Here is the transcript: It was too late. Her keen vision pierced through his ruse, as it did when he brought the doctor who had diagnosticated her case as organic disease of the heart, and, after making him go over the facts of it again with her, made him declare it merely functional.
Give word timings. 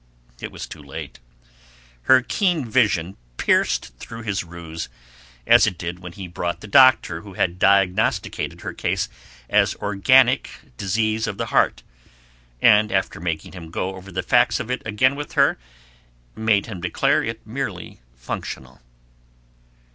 It 0.39 0.51
was 0.51 0.65
too 0.65 0.81
late. 0.81 1.19
Her 2.09 2.23
keen 2.23 2.65
vision 2.65 3.17
pierced 3.37 3.95
through 3.99 4.23
his 4.23 4.43
ruse, 4.43 4.89
as 5.45 5.67
it 5.67 5.77
did 5.77 5.99
when 5.99 6.13
he 6.13 6.27
brought 6.27 6.61
the 6.61 6.67
doctor 6.67 7.21
who 7.21 7.33
had 7.33 7.59
diagnosticated 7.59 8.61
her 8.61 8.73
case 8.73 9.09
as 9.47 9.75
organic 9.75 10.49
disease 10.75 11.27
of 11.27 11.37
the 11.37 11.45
heart, 11.53 11.83
and, 12.63 12.91
after 12.91 13.19
making 13.19 13.51
him 13.51 13.69
go 13.69 13.93
over 13.95 14.11
the 14.11 14.23
facts 14.23 14.59
of 14.59 14.71
it 14.71 14.81
again 14.87 15.15
with 15.15 15.33
her, 15.33 15.59
made 16.35 16.65
him 16.65 16.81
declare 16.81 17.23
it 17.23 17.45
merely 17.45 17.99
functional. 18.15 18.81